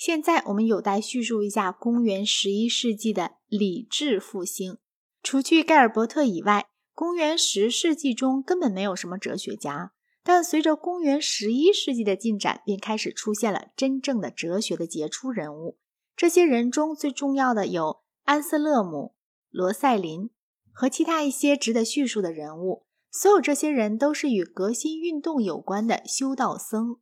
[0.00, 4.78] 现在我们有待叙述一下公元十一世纪的理智复兴。
[5.22, 9.92] 除去盖尔伯特以外，公元十世纪中根本没有什么哲学家。
[10.22, 15.76] 但随着公元十一世纪的进展，便开始出现了真正的哲学的杰出人物。
[16.16, 19.14] 这些人中最重要的有安瑟勒姆、
[19.50, 20.30] 罗塞林
[20.72, 22.86] 和其他一些值得叙述的人物。
[23.10, 27.00] 所有这些人都是与革新运动有关的修道僧。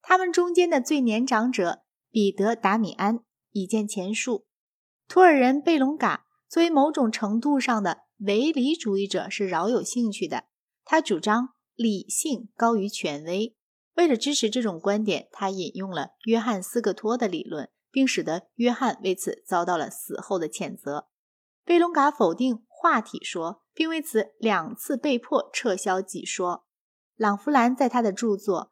[0.00, 1.82] 他们中间的最年长者
[2.16, 4.46] 彼得·达米安已见前述。
[5.06, 10.44] 图尔人贝隆嘎作为某种程度上的唯理主义者是饶有兴趣的。
[10.82, 11.50] 他主张。
[11.74, 13.54] 理性高于权威。
[13.96, 21.08] 为了支持这种观点，他引用了约翰斯克托的理论，并使得约翰为此遭到了死后的谴责。
[21.66, 26.64] 贝隆嘎否定化体说，并为此两次被迫撤销己说。
[27.14, 28.62] 朗弗兰在他的著作《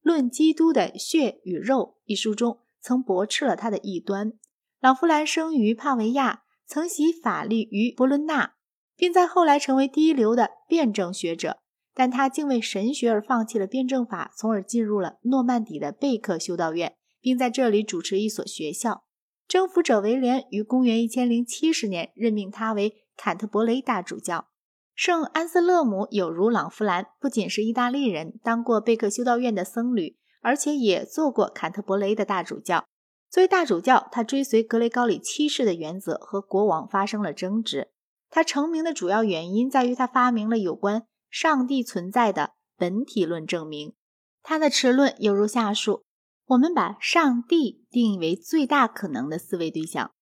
[0.00, 4.32] 论基督的血与肉》一书中曾驳斥了他的异端。
[4.80, 8.54] 朗弗兰生于帕维亚，曾习法律于博伦纳，
[8.96, 11.58] 并在后来成为第一流的辩证学者。
[11.94, 19.02] 但他竟为神学而放弃了辩证法，从而进入了诺曼底的贝克修道院，并在这里主持一所学校。
[19.48, 24.46] 征服者威廉于公元一千零七十年任命他为坎特伯雷大主教。
[24.94, 32.86] 圣安瑟勒姆有如朗弗兰，不仅是意大利人，当过贝克修道院的僧侣，而且也做过坎特伯雷的大主教。
[33.30, 37.90] 作为大主教，他追随格雷高里七世的原则，和国王发生了争执。
[38.30, 41.06] 他成名的主要原因在于他发明了有关。
[41.30, 43.94] 上帝存在的本体论证明，
[44.42, 46.04] 他的持论犹如下述：
[46.46, 50.12] 我们把上帝定义为最大可能的思维对象。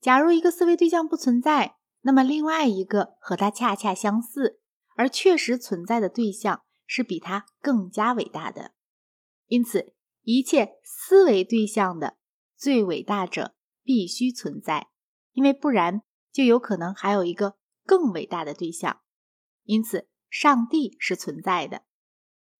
[0.00, 4.60] 假如一个思维对象不存在，那么另外一个和它恰恰相似
[4.96, 8.72] 而确实存在的对象是比它更加伟大的。
[9.50, 12.16] 因此，一切思维对象的
[12.56, 14.86] 最伟大者必须存在，
[15.32, 19.00] 因为不然就有可能还有一个更伟大的对象。
[19.64, 21.82] 因此，上帝是存在的。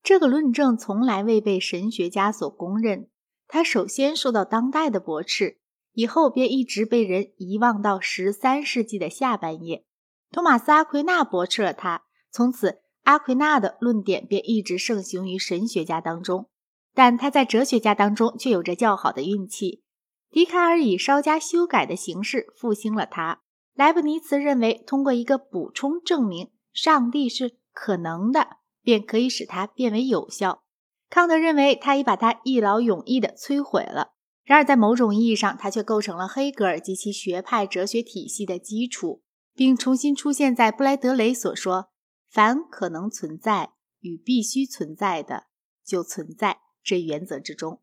[0.03, 3.09] 这个论证从来未被神学家所公认。
[3.47, 5.61] 它首先受到当代的驳斥，
[5.93, 9.87] 以后便一直被人遗忘到十三世纪的下半叶。
[10.33, 12.03] 托马斯·阿奎那驳斥了它，
[12.33, 16.51] 从此阿奎那的论点便一直盛行于神学家当中。
[16.95, 19.83] 但他在哲学家当中却有着较好的运气。
[20.31, 23.41] 笛卡尔以稍加修改的形式复兴了它。
[23.75, 26.51] 莱布尼茨认为，通过一个补充证明。
[26.73, 30.63] 上帝是可能的，便可以使它变为有效。
[31.09, 34.13] 康德认为他已把它一劳永逸地摧毁了。
[34.45, 39.23] 然而，在某种意义上，它却构成了黑格尔及其学派哲学体系的基础，
[39.55, 41.91] 并重新出现在布莱德雷所说
[42.31, 45.47] “凡可能存在与必须存在的
[45.85, 47.81] 就存在”这原则之中。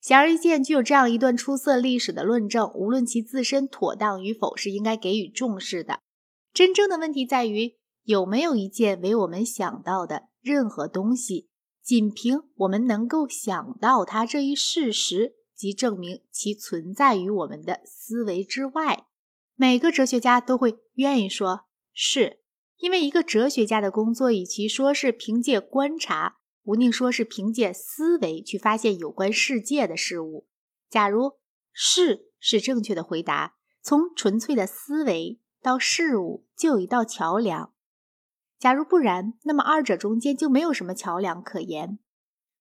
[0.00, 6.00] 显而易见，具有这样一段出色历史的论证，无论其自身妥当与否，是应该给予重视的。
[6.52, 7.76] 真正的问题在于。
[8.04, 11.48] 有没有一件为我们想到的任何东西，
[11.84, 19.06] 仅凭我们能够想到它这一事实，即证明其存在于我们的思维之外？
[19.54, 22.40] 每个哲学家都会愿意说是，
[22.78, 30.46] 因为一个哲学家的工作，与其说是凭借观察，无宁说是凭借思维去发现有关世界的事物。
[30.88, 31.32] 假如
[31.72, 37.72] 是是正确的回答，从纯粹的思维到事物，就有一道桥梁。
[38.58, 41.98] 假如不然，那么二者中间就没有什么桥梁可言。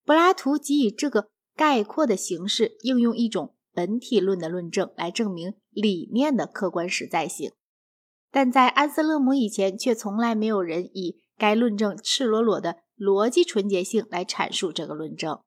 [0.04, 7.52] 柏拉图即以这个概括的形式，应用一种本体论的论证来证明理念的客观实在性。
[8.32, 15.40] 但在安瑟勒姆以前，却从来没有人以该论证赤裸裸的逻辑纯洁性来阐述这个论证。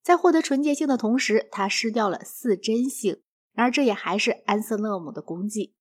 [0.00, 3.20] 在获得纯洁性的同时，他失掉了似真性。
[3.52, 5.74] 然而，这也还是安瑟勒姆的功绩。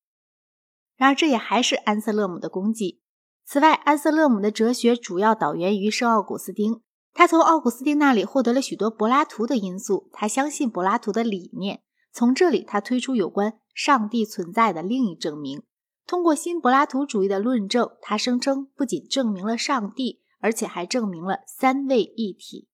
[0.96, 3.02] 然而，这也还是安瑟勒姆的功绩。
[3.46, 6.82] 此外，安瑟勒姆的哲学主要导源于圣奥古斯丁。
[7.14, 10.10] 他从奥古斯丁那里获得了许多柏拉图的因素。
[10.12, 11.84] 他相信柏拉图的理念。
[12.12, 15.62] 从这里，他推出有关上帝存在的另一证明。
[16.08, 22.68] 通过新柏拉图主义的论证，他声称不仅证明了上帝，而且还证明了三位一体。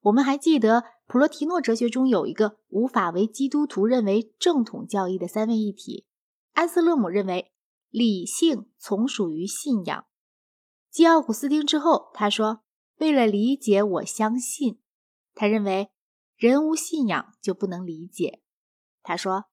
[0.00, 6.06] 我们还记得，普罗提诺哲学中有一个无法为基督徒认为正统教义的三位一体。
[6.54, 7.50] 安瑟勒姆认为。
[7.94, 10.06] 理性从属于信仰。
[10.90, 12.64] 继奥古斯丁之后，他说
[12.98, 14.80] ：“为了理解，我相信。”
[15.32, 15.92] 他认为，
[16.34, 18.42] 人无信仰就不能理解。
[19.04, 19.44] 他说：“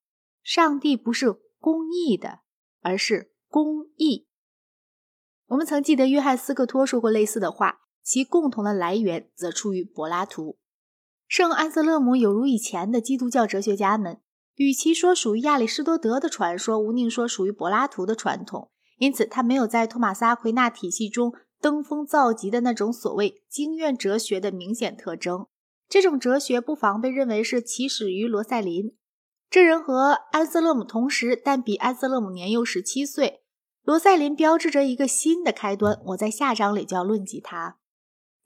[0.42, 2.40] 上帝不是公义的，
[2.80, 4.28] 而是公义。”
[5.52, 10.58] 我们曾记得约翰斯克托说过类似的话，其共同的来源则出于柏拉图。
[11.28, 14.22] 圣安瑟勒姆有如以前的基督教哲学家们，
[14.56, 18.72] 与其说属于亚里士多德的传说，无宁说属于柏拉图的传统。
[18.98, 25.48] 因此，他没有在托马斯·阿奎那体系中登峰造极的那种所谓经验哲学的明显特征。
[25.90, 28.96] 这种哲学不妨被认为是起始于罗塞林。
[29.50, 33.41] 这人和安瑟勒姆同时，但比安瑟勒姆年幼十七岁。
[33.84, 36.00] 罗塞林标志着一个新的开端。
[36.08, 37.78] 我在下章里就要论及他。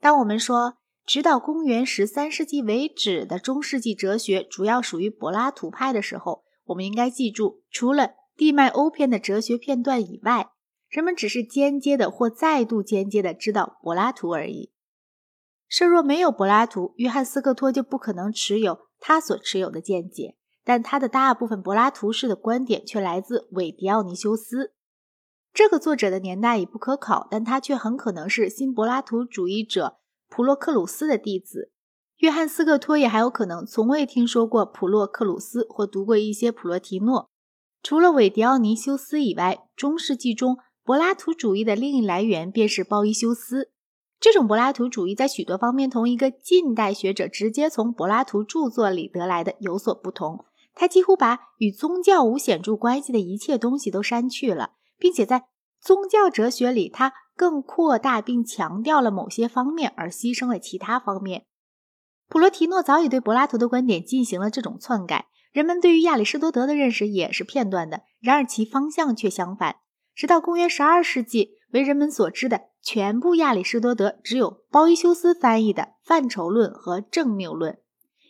[0.00, 10.50] 当我们说直到公元十三世纪为止的中世纪哲学主要属于柏拉图派的时候，我们应该记住，除了地脉欧篇的哲学片段以外，
[10.88, 14.72] 人们只是间接的或再度间接的知道柏拉图而已。
[15.68, 20.36] 设若没有柏拉图，约翰斯克托就不可能持有他所持有的见解。
[20.64, 24.74] 但他的大部分柏拉图式的观点却来自韦迪奥尼修斯。
[25.56, 29.96] 这个作者的年代已不可考，但他却很可能是新柏拉图主义者
[30.28, 31.72] 普洛克鲁斯的弟子。
[32.18, 37.30] 约翰斯克托也还有可能从未听说过普洛克鲁斯或读过一些普罗提诺。
[37.82, 43.70] 除了韦迪奥尼修斯以外，中世纪中柏拉图主义的另一来源便是鲍伊修斯。
[44.20, 50.44] 这种柏拉图主义在许多方面同一个近代学者直接从柏拉图著作里得来的有所不同。
[50.74, 55.44] 他几乎把与宗教无显著关系的一切东西都删去了，并且在
[55.80, 61.44] 宗教哲学里，他更扩大并强调了某些方面，而牺牲了其他方面。
[62.28, 65.26] 普罗提诺早已对柏拉图的观点进行了这种篡改。
[65.52, 69.76] 人们对于亚里士多德的认识也是片段的，然而其方向却相反。
[70.14, 77.72] 直到公元十二世纪，为人们所知的全部亚里士多德只有包伊修斯翻译的《范畴论》和《正谬论》，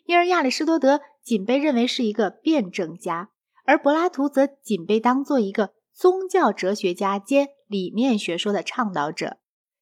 [0.05, 3.31] 因而亚里士多德仅被认为是一个辩证家，
[3.65, 9.39] 而柏拉图则仅被当做一个宗教哲学家兼理念学说的倡导者。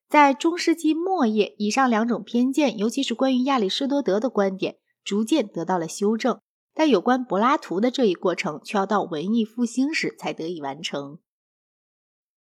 [0.09, 6.39] 在中世纪末叶，以上两种偏见，尤其是关于亚里士多德的观点，逐渐得到了修正。
[6.73, 11.19] 但有关柏拉图的这一过程，却要到文艺复兴时才得以完成。